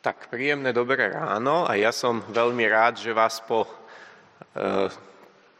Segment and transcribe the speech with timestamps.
[0.00, 4.88] Tak príjemné dobré ráno a ja som veľmi rád, že vás po e,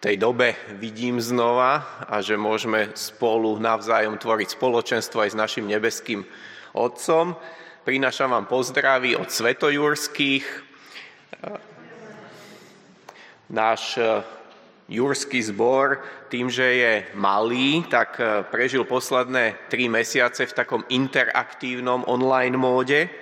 [0.00, 6.24] tej dobe vidím znova a že môžeme spolu navzájom tvoriť spoločenstvo aj s našim nebeským
[6.72, 7.36] Otcom.
[7.84, 10.44] Prinášam vám pozdravy od svetojurských.
[10.48, 10.56] E,
[13.52, 14.24] náš e,
[14.88, 16.00] jurský zbor
[16.32, 23.12] tým, že je malý, tak e, prežil posledné tri mesiace v takom interaktívnom online móde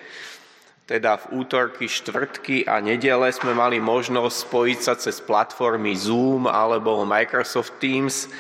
[0.89, 7.05] teda v útorky, štvrtky a nedele sme mali možnosť spojiť sa cez platformy Zoom alebo
[7.05, 8.33] Microsoft Teams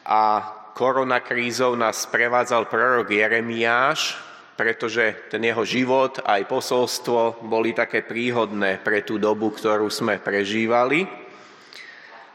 [0.00, 0.40] a
[0.72, 4.16] koronakrízou nás prevádzal prorok Jeremiáš,
[4.56, 11.04] pretože ten jeho život aj posolstvo boli také príhodné pre tú dobu, ktorú sme prežívali.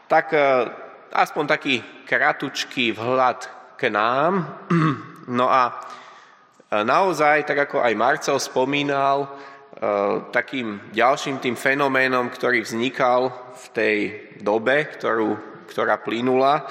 [0.06, 0.38] Tak e,
[1.10, 4.32] aspoň taký kratučký vhľad k nám.
[5.30, 5.70] No a
[6.70, 9.30] Naozaj, tak ako aj Marcel spomínal, e,
[10.28, 13.96] takým ďalším tým fenoménom, ktorý vznikal v tej
[14.44, 15.40] dobe, ktorú,
[15.72, 16.64] ktorá plynula, e,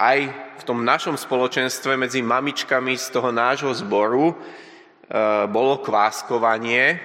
[0.00, 4.34] aj v tom našom spoločenstve medzi mamičkami z toho nášho zboru e,
[5.52, 6.96] bolo kváskovanie.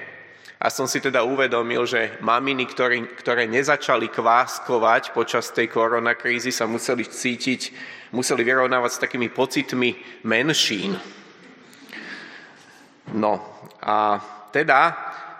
[0.63, 6.63] A som si teda uvedomil, že maminy, ktoré, ktoré nezačali kváskovať počas tej koronakrízy, sa
[6.63, 7.61] museli cítiť
[8.13, 10.95] museli vyrovnávať s takými pocitmi menšín.
[13.13, 13.39] No
[13.81, 14.17] a
[14.49, 14.93] teda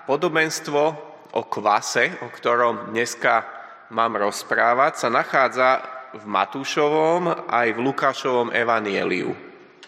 [0.05, 0.81] podobenstvo
[1.33, 3.45] o kvase, o ktorom dneska
[3.89, 5.69] mám rozprávať, sa nachádza
[6.13, 9.33] v Matúšovom aj v Lukášovom evanieliu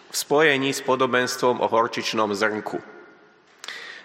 [0.06, 2.78] v spojení s podobenstvom o horčičnom zrnku.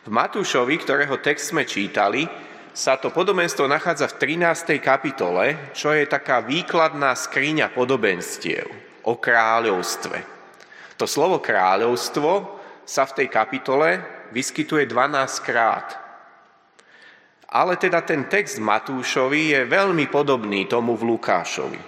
[0.01, 2.25] V Matúšovi, ktorého text sme čítali,
[2.73, 4.81] sa to podobenstvo nachádza v 13.
[4.81, 8.65] kapitole, čo je taká výkladná skriňa podobenstiev
[9.05, 10.17] o kráľovstve.
[10.97, 14.01] To slovo kráľovstvo sa v tej kapitole
[14.31, 15.97] vyskytuje 12 krát.
[17.51, 21.81] Ale teda ten text Matúšovi je veľmi podobný tomu v Lukášovi.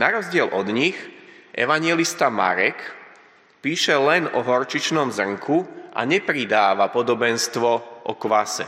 [0.00, 0.96] Na rozdiel od nich,
[1.52, 2.80] evangelista Marek
[3.60, 7.70] píše len o horčičnom zrnku a nepridáva podobenstvo
[8.08, 8.64] o kvase.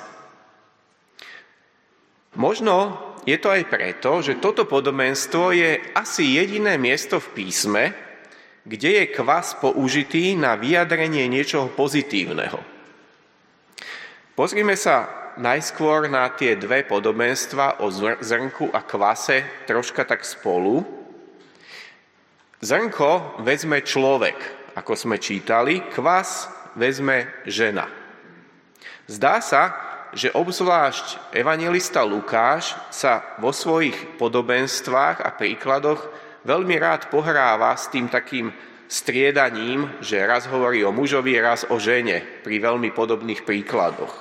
[2.36, 7.82] Možno je to aj preto, že toto podobenstvo je asi jediné miesto v písme,
[8.62, 12.62] kde je kvas použitý na vyjadrenie niečoho pozitívneho.
[14.38, 17.90] Pozrime sa najskôr na tie dve podobenstva o
[18.20, 20.84] zrnku a kvase troška tak spolu.
[22.62, 24.38] Zrnko vezme človek,
[24.78, 26.46] ako sme čítali, kvas
[26.78, 27.90] vezme žena.
[29.10, 29.62] Zdá sa,
[30.12, 36.06] že obzvlášť evangelista Lukáš sa vo svojich podobenstvách a príkladoch
[36.42, 38.50] veľmi rád pohráva s tým takým
[38.92, 44.14] striedaním, že raz hovorí o mužovi, raz o žene pri veľmi podobných príkladoch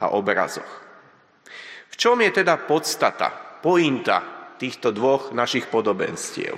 [0.00, 0.82] a obrazoch.
[1.92, 6.56] V čom je teda podstata, pointa týchto dvoch našich podobenstiev?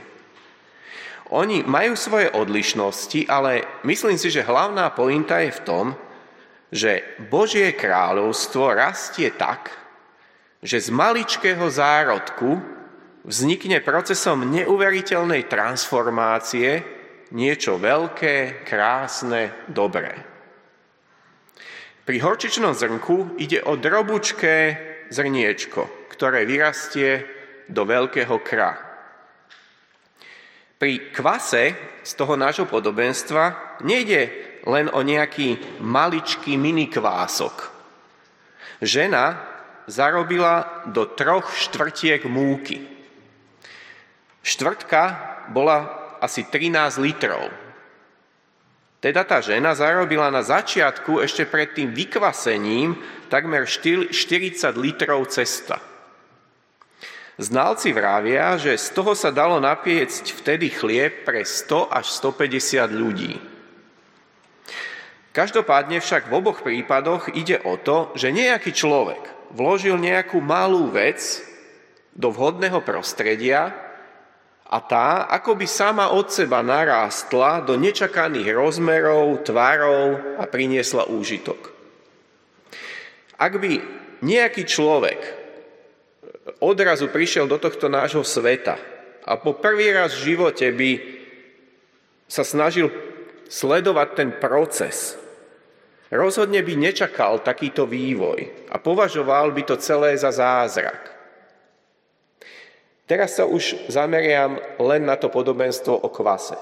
[1.34, 5.86] Oni majú svoje odlišnosti, ale myslím si, že hlavná pointa je v tom,
[6.70, 9.74] že Božie kráľovstvo rastie tak,
[10.62, 12.62] že z maličkého zárodku
[13.26, 16.86] vznikne procesom neuveriteľnej transformácie
[17.34, 20.14] niečo veľké, krásne, dobré.
[22.06, 24.56] Pri horčičnom zrnku ide o drobučké
[25.10, 27.26] zrniečko, ktoré vyrastie
[27.66, 28.78] do veľkého kra.
[30.78, 31.74] Pri kvase
[32.06, 34.30] z toho nášho podobenstva nejde
[34.70, 37.74] len o nejaký maličký minikvások.
[38.78, 39.40] Žena
[39.90, 42.95] zarobila do troch štvrtiek múky.
[44.46, 45.02] Štvrtka
[45.50, 47.50] bola asi 13 litrov.
[49.02, 52.94] Teda tá žena zarobila na začiatku ešte pred tým vykvasením
[53.26, 54.14] takmer 40
[54.78, 55.82] litrov cesta.
[57.36, 63.36] Znalci vravia, že z toho sa dalo napiecť vtedy chlieb pre 100 až 150 ľudí.
[65.36, 71.44] Každopádne však v oboch prípadoch ide o to, že nejaký človek vložil nejakú malú vec
[72.16, 73.85] do vhodného prostredia
[74.66, 81.70] a tá akoby sama od seba narástla do nečakaných rozmerov, tvarov a priniesla úžitok.
[83.38, 83.78] Ak by
[84.26, 85.20] nejaký človek
[86.58, 88.74] odrazu prišiel do tohto nášho sveta
[89.22, 90.90] a po prvý raz v živote by
[92.26, 92.90] sa snažil
[93.46, 95.14] sledovať ten proces,
[96.06, 101.15] Rozhodne by nečakal takýto vývoj a považoval by to celé za zázrak.
[103.06, 106.58] Teraz sa už zameriam len na to podobenstvo o kvase.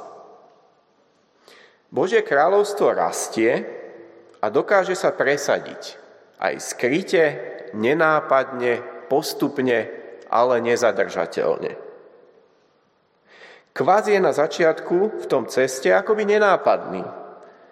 [1.88, 3.64] Božie kráľovstvo rastie
[4.44, 5.96] a dokáže sa presadiť
[6.37, 7.25] aj skryte,
[7.73, 9.88] nenápadne, postupne,
[10.29, 11.81] ale nezadržateľne.
[13.75, 17.02] Kvás je na začiatku v tom ceste akoby nenápadný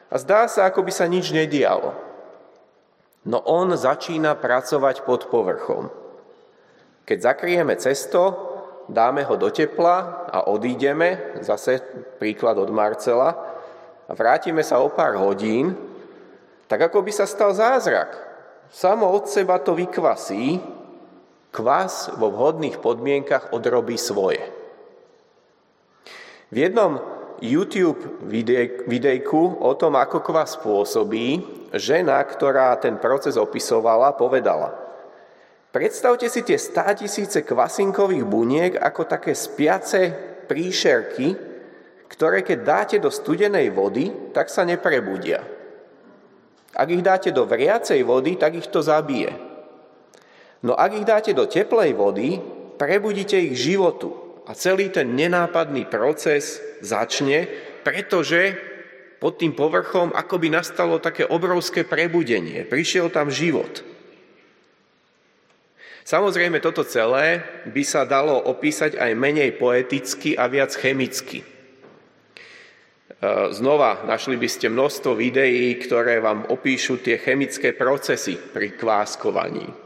[0.08, 1.94] a zdá sa, ako by sa nič nedialo.
[3.22, 5.94] No on začína pracovať pod povrchom.
[7.06, 8.51] Keď zakrieme cesto,
[8.92, 11.80] dáme ho do tepla a odídeme, zase
[12.20, 13.32] príklad od Marcela,
[14.04, 15.72] a vrátime sa o pár hodín,
[16.68, 18.12] tak ako by sa stal zázrak.
[18.68, 20.60] Samo od seba to vykvasí,
[21.52, 24.40] kvas vo vhodných podmienkach odrobí svoje.
[26.52, 27.00] V jednom
[27.40, 28.20] YouTube
[28.88, 31.40] videjku o tom, ako kvas pôsobí,
[31.72, 34.81] žena, ktorá ten proces opisovala, povedala
[35.72, 40.12] Predstavte si tie státisíce kvasinkových buniek ako také spiace
[40.44, 41.32] príšerky,
[42.12, 45.40] ktoré keď dáte do studenej vody, tak sa neprebudia.
[46.76, 49.32] Ak ich dáte do vriacej vody, tak ich to zabije.
[50.60, 52.36] No ak ich dáte do teplej vody,
[52.76, 54.12] prebudíte ich životu
[54.44, 57.48] a celý ten nenápadný proces začne,
[57.80, 58.60] pretože
[59.16, 62.68] pod tým povrchom akoby nastalo také obrovské prebudenie.
[62.68, 63.80] Prišiel tam život.
[66.02, 71.42] Samozrejme, toto celé by sa dalo opísať aj menej poeticky a viac chemicky.
[71.42, 71.46] E,
[73.54, 79.82] znova našli by ste množstvo videí, ktoré vám opíšu tie chemické procesy pri kváskovaní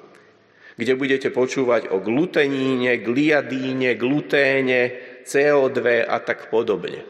[0.76, 4.80] kde budete počúvať o gluteníne, gliadíne, gluténe,
[5.24, 7.00] CO2 a tak podobne.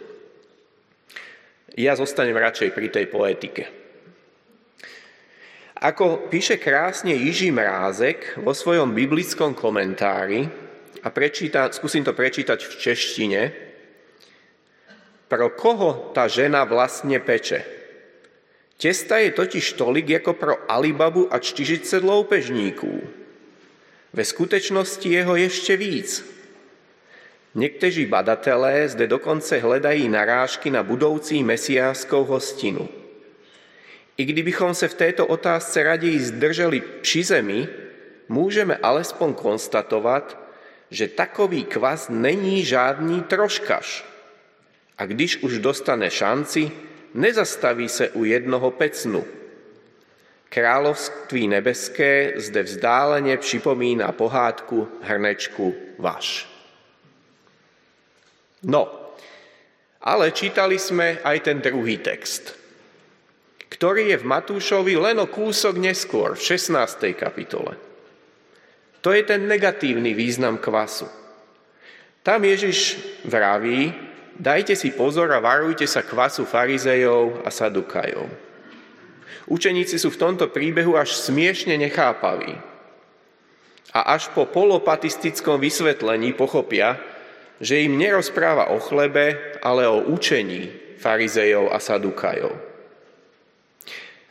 [1.74, 3.85] Ja zostanem radšej pri tej poetike.
[5.76, 10.48] Ako píše krásne Jiží Mrázek vo svojom biblickom komentári,
[11.04, 13.40] a prečíta, skúsim to prečítať v češtine,
[15.28, 17.62] pro koho tá žena vlastne peče?
[18.76, 22.94] Testa je totiž tolik ako pro Alibabu a 40 loupežníků.
[24.12, 26.24] Ve skutečnosti je ho ešte víc.
[27.54, 32.88] Niekteří badatelé zde dokonce hledají narážky na budoucí mesiáskou hostinu.
[34.16, 37.68] I kdybychom se v této otázce raději zdrželi při zemi,
[38.28, 40.38] můžeme alespoň konstatovat,
[40.90, 44.04] že takový kvas není žádný troškaš.
[44.98, 46.70] A když už dostane šanci,
[47.14, 49.24] nezastaví se u jednoho pecnu,
[50.46, 56.48] Kráľovství nebeské zde vzdálene připomína pohádku Hrnečku vaš.
[58.62, 58.88] No,
[60.00, 62.54] ale čítali sme aj ten druhý text,
[63.76, 67.12] ktorý je v Matúšovi len o kúsok neskôr, v 16.
[67.12, 67.76] kapitole.
[69.04, 71.04] To je ten negatívny význam kvasu.
[72.24, 72.96] Tam Ježiš
[73.28, 73.92] vraví,
[74.40, 78.26] dajte si pozor a varujte sa kvasu farizejov a sadukajov.
[79.46, 82.56] Učeníci sú v tomto príbehu až smiešne nechápaví.
[83.92, 86.96] A až po polopatistickom vysvetlení pochopia,
[87.60, 92.75] že im nerozpráva o chlebe, ale o učení farizejov a sadukajov.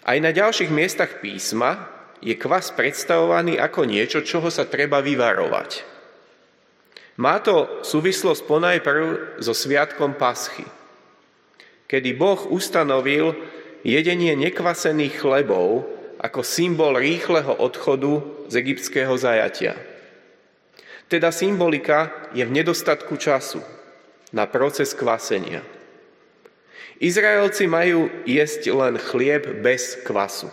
[0.05, 1.89] Aj na ďalších miestach písma
[2.21, 5.81] je kvas predstavovaný ako niečo, čoho sa treba vyvarovať.
[7.17, 10.67] Má to súvislosť ponajprv so sviatkom Paschy,
[11.89, 13.33] kedy Boh ustanovil
[13.81, 15.89] jedenie nekvasených chlebov
[16.21, 19.73] ako symbol rýchleho odchodu z egyptského zajatia.
[21.09, 23.61] Teda symbolika je v nedostatku času
[24.33, 25.61] na proces kvasenia.
[26.99, 30.47] Izraelci majú jesť len chlieb bez kvasu.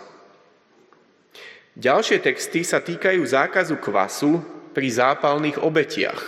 [1.73, 4.43] Ďalšie texty sa týkajú zákazu kvasu
[4.75, 6.21] pri zápalných obetiach.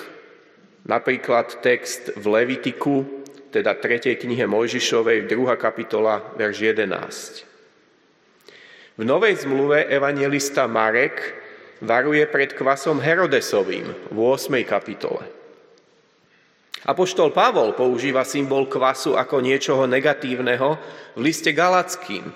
[0.86, 3.06] Napríklad text v Levitiku
[3.56, 4.20] teda 3.
[4.20, 5.56] knihe Mojžišovej, 2.
[5.56, 9.00] kapitola, verš 11.
[9.00, 11.40] V Novej zmluve evangelista Marek
[11.80, 14.60] varuje pred kvasom Herodesovým v 8.
[14.68, 15.24] kapitole.
[16.86, 20.78] Apoštol Pavol používa symbol kvasu ako niečoho negatívneho
[21.18, 22.30] v liste Galackým,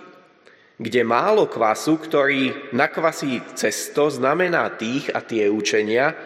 [0.82, 6.18] kde málo kvasu, ktorý nakvasí cesto, znamená tých a tie učenia,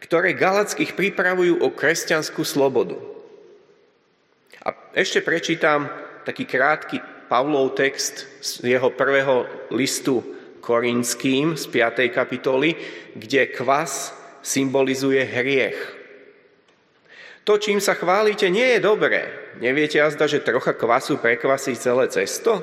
[0.00, 2.96] ktoré Galackých pripravujú o kresťanskú slobodu.
[4.64, 5.92] A ešte prečítam
[6.24, 9.44] taký krátky Pavlov text z jeho prvého
[9.76, 10.24] listu
[10.64, 12.08] Korinským z 5.
[12.16, 12.72] kapitoly,
[13.12, 15.97] kde kvas symbolizuje hriech.
[17.48, 19.24] To, čím sa chválite, nie je dobré.
[19.56, 22.60] Neviete azda, že trocha kvasu prekvasí celé cesto?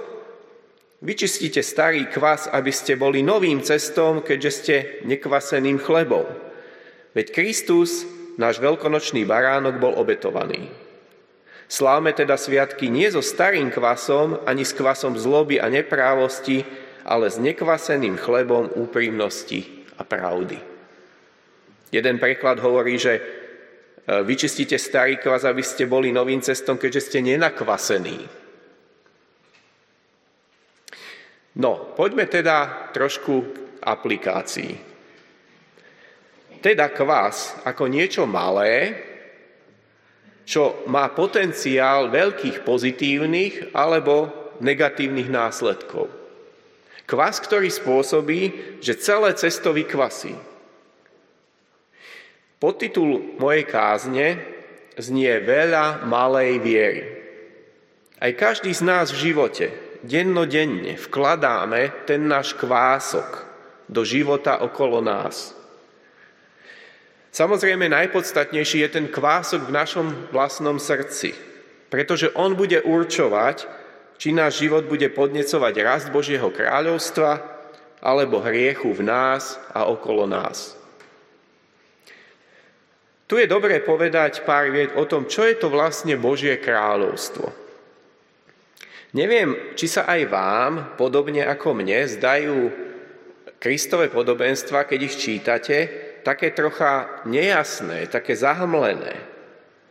[1.01, 4.75] Vyčistíte starý kvas, aby ste boli novým cestom, keďže ste
[5.09, 6.29] nekvaseným chlebom.
[7.17, 8.05] Veď Kristus,
[8.37, 10.69] náš veľkonočný baránok, bol obetovaný.
[11.65, 16.61] Slávme teda sviatky nie so starým kvasom, ani s kvasom zloby a neprávosti,
[17.01, 19.65] ale s nekvaseným chlebom úprimnosti
[19.97, 20.61] a pravdy.
[21.89, 23.44] Jeden preklad hovorí, že
[24.05, 28.45] vyčistíte starý kvas, aby ste boli novým cestom, keďže ste nenakvasení.
[31.55, 34.73] No, poďme teda trošku k aplikácii.
[36.59, 38.97] Teda kvas ako niečo malé,
[40.45, 44.29] čo má potenciál veľkých pozitívnych alebo
[44.61, 46.11] negatívnych následkov.
[47.05, 48.41] Kvas, ktorý spôsobí,
[48.81, 50.54] že celé cesto vykvasí.
[52.65, 54.41] Podtitul mojej kázne
[54.97, 57.03] znie veľa malej viery.
[58.17, 59.69] Aj každý z nás v živote,
[60.01, 63.45] dennodenne, vkladáme ten náš kvások
[63.85, 65.53] do života okolo nás.
[67.29, 71.37] Samozrejme, najpodstatnejší je ten kvások v našom vlastnom srdci,
[71.93, 73.69] pretože on bude určovať,
[74.17, 77.45] či náš život bude podnecovať rast Božieho kráľovstva
[78.01, 80.74] alebo hriechu v nás a okolo nás.
[83.25, 87.49] Tu je dobré povedať pár vied o tom, čo je to vlastne Božie kráľovstvo.
[89.17, 92.69] Neviem, či sa aj vám, podobne ako mne, zdajú
[93.57, 95.77] Kristové podobenstva, keď ich čítate,
[96.21, 99.15] také trocha nejasné, také zahmlené.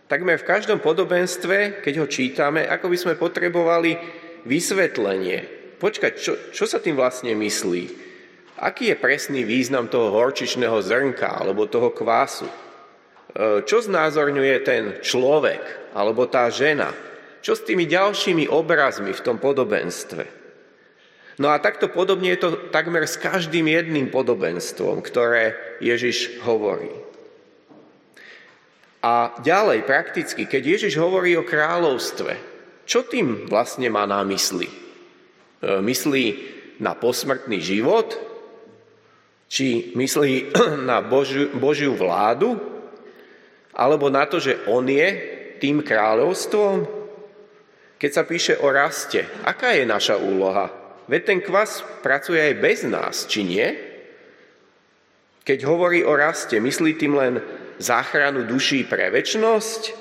[0.07, 3.97] Takmer v každom podobenstve, keď ho čítame, ako by sme potrebovali
[4.45, 5.49] vysvetlenie.
[5.81, 7.85] Počkať, čo, čo sa tým vlastne myslí?
[8.61, 12.47] Aký je presný význam toho horčičného zrnka alebo toho kvásu?
[13.33, 16.93] E, čo znázorňuje ten človek alebo tá žena?
[17.41, 20.45] Čo s tými ďalšími obrazmi v tom podobenstve?
[21.35, 26.95] No a takto podobne je to takmer s každým jedným podobenstvom, ktoré Ježiš hovorí.
[29.05, 32.39] A ďalej, prakticky, keď Ježiš hovorí o kráľovstve,
[32.89, 34.71] čo tým vlastne má na mysli?
[34.71, 34.75] E,
[35.83, 36.25] myslí
[36.81, 38.17] na posmrtný život?
[39.51, 40.57] Či myslí
[40.91, 42.74] na Božiu, Božiu vládu?
[43.75, 45.09] Alebo na to, že On je
[45.59, 46.87] tým kráľovstvom?
[47.99, 50.71] Keď sa píše o raste, aká je naša úloha?
[51.11, 53.67] Veď ten kvas pracuje aj bez nás, či nie?
[55.45, 57.35] Keď hovorí o raste, myslí tým len
[57.77, 59.93] záchranu duší pre väčnosť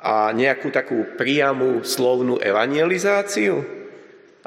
[0.00, 3.60] a nejakú takú priamú slovnú evangelizáciu?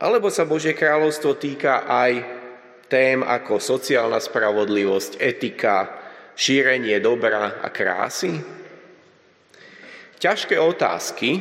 [0.01, 2.25] Alebo sa Božie kráľovstvo týka aj
[2.89, 6.00] tém ako sociálna spravodlivosť, etika,
[6.41, 8.41] šírenie dobra a krásy?
[10.17, 11.37] Ťažké otázky,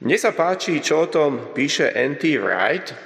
[0.00, 2.40] mne sa páči, čo o tom píše N.T.
[2.40, 2.96] Wright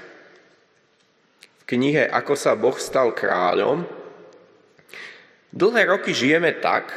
[1.43, 3.83] v knihe Ako sa Boh stal kráľom.
[5.51, 6.95] Dlhé roky žijeme tak,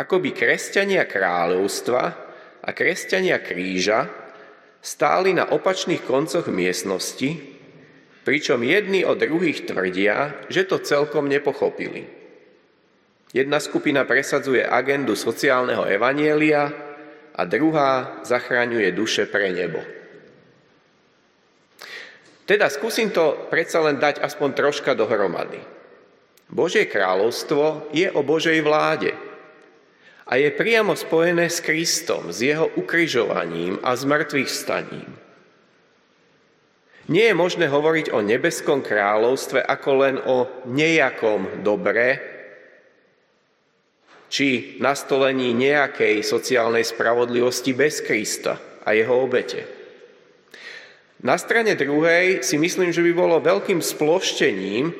[0.00, 2.02] ako by kresťania kráľovstva
[2.64, 4.08] a kresťania kríža
[4.80, 7.40] stáli na opačných koncoch miestnosti,
[8.24, 12.17] pričom jedni od druhých tvrdia, že to celkom nepochopili.
[13.32, 16.88] Jedna skupina presadzuje agendu sociálneho evanielia,
[17.38, 19.78] a druhá zachraňuje duše pre nebo.
[22.42, 25.62] Teda skúsim to predsa len dať aspoň troška dohromady.
[26.50, 29.14] Božie kráľovstvo je o Božej vláde
[30.26, 35.12] a je priamo spojené s Kristom, s jeho ukrižovaním a zmrtvých staním.
[37.08, 42.37] Nie je možné hovoriť o nebeskom kráľovstve ako len o nejakom dobre,
[44.28, 49.64] či nastolení nejakej sociálnej spravodlivosti bez Krista a jeho obete.
[51.18, 54.94] Na strane druhej si myslím, že by bolo veľkým sploštením,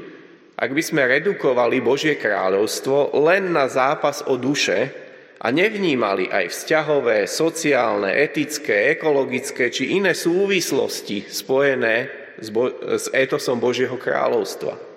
[0.58, 4.90] ak by sme redukovali Božie kráľovstvo len na zápas o duše
[5.38, 12.10] a nevnímali aj vzťahové, sociálne, etické, ekologické či iné súvislosti spojené
[12.42, 14.87] s, Bo- s etosom Božieho kráľovstva.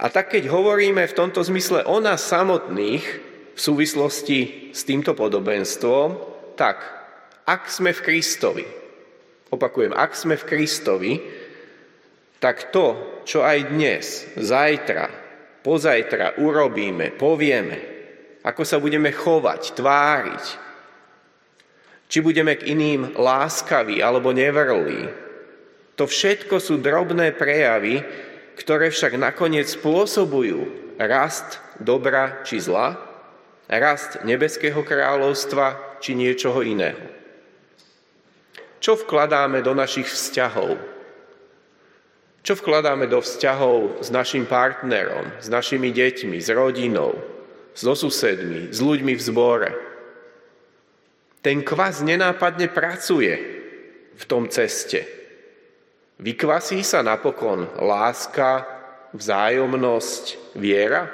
[0.00, 3.04] A tak keď hovoríme v tomto zmysle o nás samotných
[3.52, 6.16] v súvislosti s týmto podobenstvom,
[6.56, 6.80] tak
[7.44, 8.66] ak sme v Kristovi,
[9.52, 11.12] opakujem, ak sme v Kristovi,
[12.40, 15.06] tak to, čo aj dnes, zajtra,
[15.60, 17.78] pozajtra urobíme, povieme,
[18.42, 20.44] ako sa budeme chovať, tváriť,
[22.10, 25.06] či budeme k iným láskaví alebo nevrlí,
[25.94, 28.02] to všetko sú drobné prejavy,
[28.56, 32.98] ktoré však nakoniec spôsobujú rast dobra či zla,
[33.66, 37.00] rast nebeského kráľovstva či niečoho iného.
[38.82, 40.74] Čo vkladáme do našich vzťahov?
[42.42, 47.14] Čo vkladáme do vzťahov s našim partnerom, s našimi deťmi, s rodinou,
[47.70, 49.70] so susedmi, s ľuďmi v zbore?
[51.38, 53.34] Ten kvas nenápadne pracuje
[54.18, 55.21] v tom ceste.
[56.22, 58.62] Vykvasí sa napokon láska,
[59.10, 61.10] vzájomnosť, viera?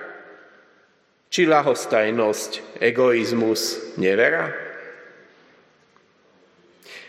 [1.33, 4.53] Či lahostajnosť, egoizmus, nevera?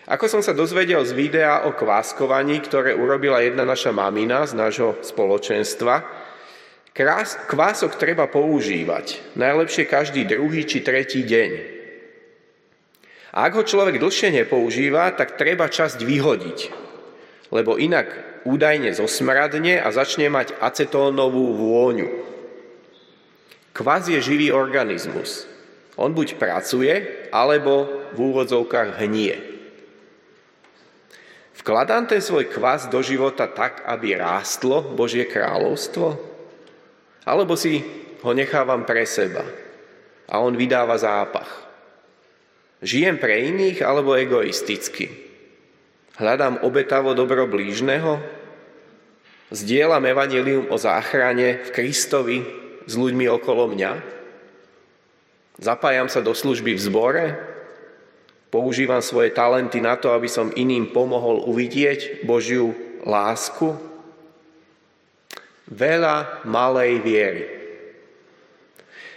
[0.10, 4.98] Ako som sa dozvedel z videa o kváskovaní, ktoré urobila jedna naša mamina z nášho
[5.04, 6.02] spoločenstva,
[7.52, 9.38] kvások treba používať.
[9.38, 11.52] Najlepšie každý druhý či tretí deň.
[13.36, 16.89] A ak ho človek dlhšie nepoužíva, tak treba časť vyhodiť,
[17.50, 22.10] lebo inak údajne zosmradne a začne mať acetónovú vôňu.
[23.74, 25.46] Kvás je živý organizmus.
[26.00, 29.36] On buď pracuje, alebo v úvodzovkách hnie.
[31.60, 36.16] Vkladám ten svoj kvas do života tak, aby rástlo Božie kráľovstvo?
[37.28, 37.84] Alebo si
[38.24, 39.44] ho nechávam pre seba
[40.26, 41.68] a on vydáva zápach?
[42.80, 45.29] Žijem pre iných alebo egoisticky?
[46.20, 48.20] Hľadám obetavo dobro blížneho?
[49.56, 52.38] Zdieľam evanilium o záchrane v Kristovi
[52.84, 53.92] s ľuďmi okolo mňa?
[55.64, 57.26] Zapájam sa do služby v zbore?
[58.52, 62.76] Používam svoje talenty na to, aby som iným pomohol uvidieť Božiu
[63.08, 63.80] lásku?
[65.72, 67.44] Veľa malej viery.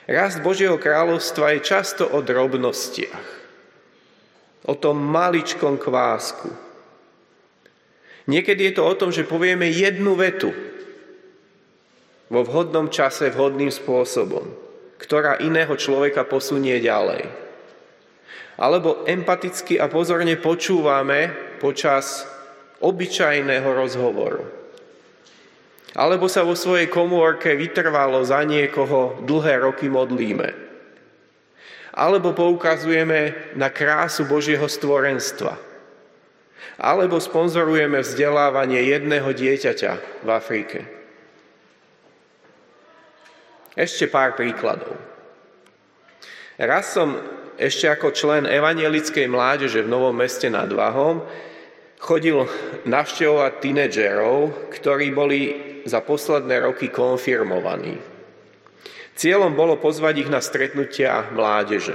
[0.07, 3.29] Rast Božieho kráľovstva je často o drobnostiach.
[4.71, 6.72] O tom maličkom kvásku.
[8.31, 10.55] Niekedy je to o tom, že povieme jednu vetu
[12.33, 14.47] vo vhodnom čase, vhodným spôsobom,
[15.01, 17.43] ktorá iného človeka posunie ďalej
[18.61, 22.29] alebo empaticky a pozorne počúvame počas
[22.83, 24.45] obyčajného rozhovoru.
[25.93, 30.49] Alebo sa vo svojej komórke vytrvalo za niekoho dlhé roky modlíme.
[31.93, 35.72] Alebo poukazujeme na krásu Božieho stvorenstva.
[36.81, 39.93] Alebo sponzorujeme vzdelávanie jedného dieťaťa
[40.25, 40.79] v Afrike.
[43.73, 44.97] Ešte pár príkladov.
[46.61, 47.17] Raz som
[47.57, 51.25] ešte ako člen evanielickej mládeže v Novom meste nad Váhom
[52.03, 52.45] chodil
[52.85, 55.41] navštevovať tínedžerov, ktorí boli
[55.87, 57.97] za posledné roky konfirmovaní.
[59.15, 61.95] Cieľom bolo pozvať ich na stretnutia mládeže.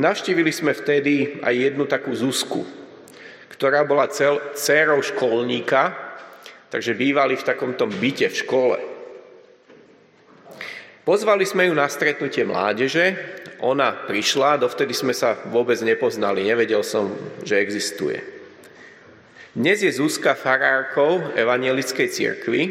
[0.00, 2.66] Navštívili sme vtedy aj jednu takú Zuzku,
[3.54, 5.94] ktorá bola cel, dcérou školníka,
[6.74, 8.78] takže bývali v takomto byte v škole.
[11.06, 17.08] Pozvali sme ju na stretnutie mládeže ona prišla, dovtedy sme sa vôbec nepoznali, nevedel som,
[17.40, 18.20] že existuje.
[19.56, 22.62] Dnes je Zuzka farárkou evanielickej cirkvi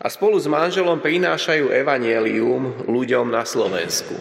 [0.00, 4.14] a spolu s manželom prinášajú evanielium ľuďom na Slovensku.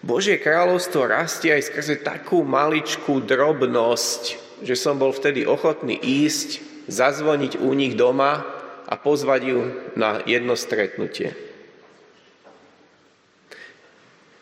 [0.00, 4.22] Božie kráľovstvo rastie aj skrze takú maličkú drobnosť,
[4.64, 8.40] že som bol vtedy ochotný ísť, zazvoniť u nich doma
[8.88, 9.60] a pozvať ju
[10.00, 11.36] na jedno stretnutie.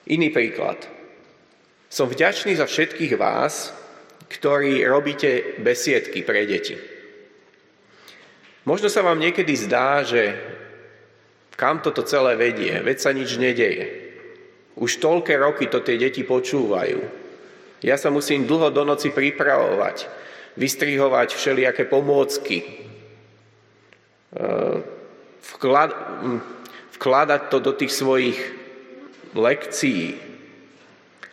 [0.08, 0.78] Iný príklad.
[1.90, 3.74] Som vďačný za všetkých vás,
[4.30, 6.78] ktorí robíte besiedky pre deti.
[8.62, 10.38] Možno sa vám niekedy zdá, že
[11.58, 14.07] kam toto celé vedie, veď sa nič nedeje.
[14.78, 17.02] Už toľké roky to tie deti počúvajú.
[17.82, 20.06] Ja sa musím dlho do noci pripravovať,
[20.54, 22.62] vystrihovať všelijaké pomôcky,
[24.38, 24.78] eh,
[26.94, 28.38] vkladať to do tých svojich
[29.34, 30.18] lekcií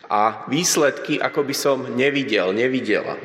[0.06, 3.18] a výsledky, ako by som nevidel, nevidela.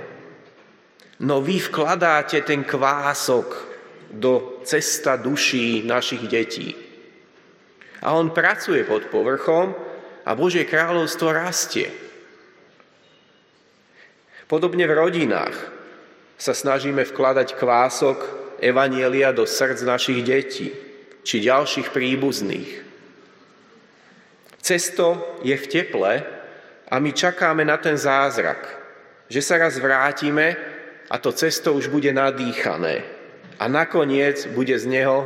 [1.21, 3.69] No vy vkladáte ten kvások
[4.09, 6.73] do cesta duší našich detí.
[8.01, 9.90] A on pracuje pod povrchom
[10.25, 11.89] a Božie kráľovstvo rastie.
[14.51, 15.55] Podobne v rodinách
[16.35, 18.19] sa snažíme vkladať kvások
[18.59, 20.69] Evanielia do srdc našich detí
[21.21, 22.71] či ďalších príbuzných.
[24.61, 26.13] Cesto je v teple
[26.91, 28.61] a my čakáme na ten zázrak,
[29.31, 30.53] že sa raz vrátime
[31.09, 33.01] a to cesto už bude nadýchané.
[33.57, 35.25] A nakoniec bude z neho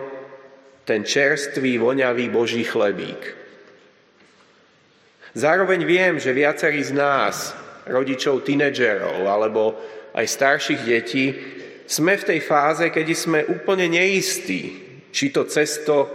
[0.86, 3.45] ten čerstvý, voňavý Boží chlebík.
[5.36, 7.52] Zároveň viem, že viacerí z nás,
[7.92, 9.76] rodičov tínedžerov alebo
[10.16, 11.26] aj starších detí,
[11.86, 14.74] sme v tej fáze, kedy sme úplne neistí,
[15.12, 16.10] či to cesto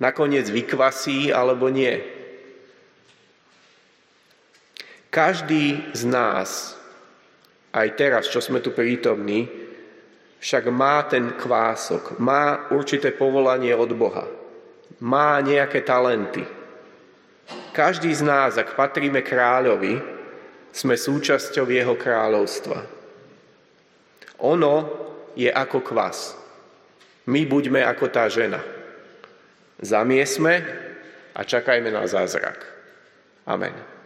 [0.00, 1.92] nakoniec vykvasí alebo nie.
[5.12, 6.76] Každý z nás,
[7.72, 9.44] aj teraz, čo sme tu prítomní,
[10.40, 14.24] však má ten kvások, má určité povolanie od Boha,
[15.04, 16.57] má nejaké talenty.
[17.72, 20.00] Každý z nás, ak patríme kráľovi,
[20.74, 22.78] sme súčasťou jeho kráľovstva.
[24.44, 24.74] Ono
[25.34, 26.38] je ako kvas.
[27.28, 28.62] My buďme ako tá žena.
[29.78, 30.64] Zamiesme
[31.34, 32.66] a čakajme na zázrak.
[33.46, 33.97] Amen.